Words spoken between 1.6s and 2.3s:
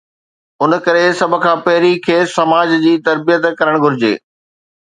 پهرين کيس